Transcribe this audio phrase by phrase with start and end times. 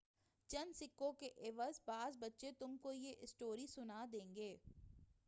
[0.49, 4.55] چند سکّوں کے عوض بعض بچے تم کو یہ اسٹوری سنا دیں گے